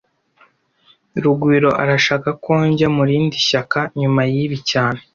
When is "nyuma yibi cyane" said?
3.99-4.99